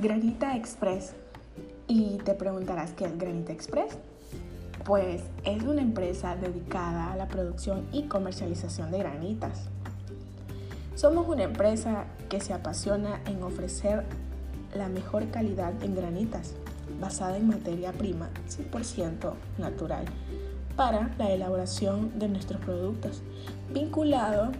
[0.00, 1.12] Granita Express.
[1.86, 3.98] Y te preguntarás qué es Granita Express.
[4.84, 9.68] Pues es una empresa dedicada a la producción y comercialización de granitas.
[10.94, 14.04] Somos una empresa que se apasiona en ofrecer
[14.74, 16.54] la mejor calidad en granitas,
[16.98, 20.06] basada en materia prima 100% natural,
[20.74, 23.22] para la elaboración de nuestros productos,
[23.74, 24.52] vinculado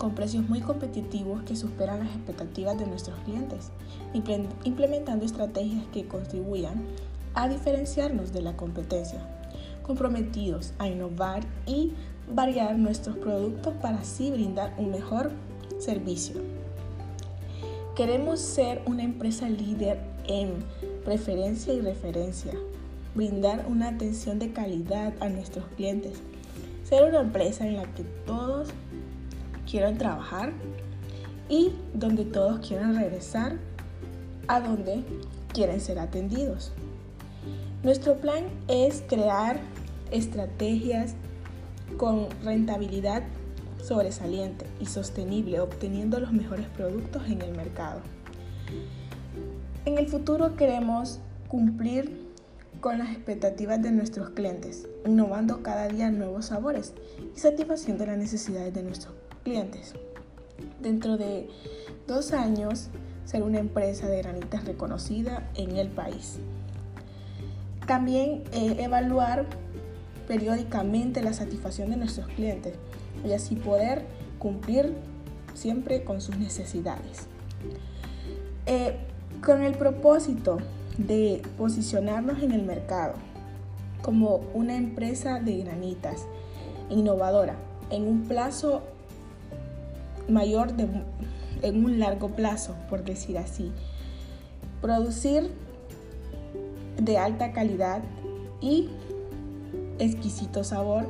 [0.00, 3.70] con precios muy competitivos que superan las expectativas de nuestros clientes,
[4.64, 6.86] implementando estrategias que contribuyan
[7.34, 9.20] a diferenciarnos de la competencia,
[9.82, 11.92] comprometidos a innovar y
[12.34, 15.32] variar nuestros productos para así brindar un mejor
[15.78, 16.36] servicio.
[17.94, 20.64] Queremos ser una empresa líder en
[21.04, 22.54] preferencia y referencia,
[23.14, 26.14] brindar una atención de calidad a nuestros clientes,
[26.84, 28.70] ser una empresa en la que todos
[29.70, 30.52] quieran trabajar
[31.48, 33.56] y donde todos quieran regresar
[34.48, 35.04] a donde
[35.52, 36.72] quieren ser atendidos.
[37.82, 39.60] Nuestro plan es crear
[40.10, 41.14] estrategias
[41.96, 43.22] con rentabilidad
[43.82, 48.00] sobresaliente y sostenible, obteniendo los mejores productos en el mercado.
[49.86, 52.28] En el futuro queremos cumplir
[52.80, 56.92] con las expectativas de nuestros clientes, innovando cada día nuevos sabores
[57.34, 59.14] y satisfaciendo las necesidades de nuestros
[59.50, 59.94] clientes.
[60.80, 61.48] Dentro de
[62.06, 62.88] dos años,
[63.24, 66.38] ser una empresa de granitas reconocida en el país.
[67.84, 69.46] También eh, evaluar
[70.28, 72.74] periódicamente la satisfacción de nuestros clientes
[73.26, 74.04] y así poder
[74.38, 74.94] cumplir
[75.54, 77.26] siempre con sus necesidades.
[78.66, 78.98] Eh,
[79.44, 80.58] con el propósito
[80.96, 83.14] de posicionarnos en el mercado
[84.00, 86.24] como una empresa de granitas
[86.88, 87.56] innovadora
[87.90, 88.82] en un plazo
[90.30, 90.88] mayor de,
[91.62, 93.72] en un largo plazo, por decir así.
[94.80, 95.50] Producir
[97.00, 98.02] de alta calidad
[98.60, 98.88] y
[99.98, 101.06] exquisito sabor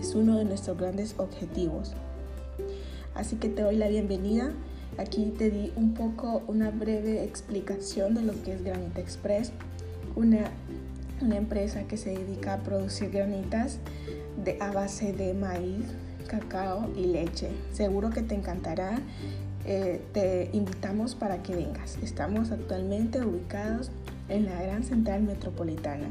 [0.00, 1.94] es uno de nuestros grandes objetivos.
[3.14, 4.52] Así que te doy la bienvenida.
[4.96, 9.52] Aquí te di un poco una breve explicación de lo que es Granita Express,
[10.16, 10.50] una,
[11.20, 13.78] una empresa que se dedica a producir granitas
[14.44, 15.84] de, a base de maíz,
[16.28, 17.48] cacao y leche.
[17.72, 19.00] Seguro que te encantará.
[19.64, 21.98] Eh, te invitamos para que vengas.
[22.02, 23.90] Estamos actualmente ubicados
[24.28, 26.06] en la Gran Central Metropolitana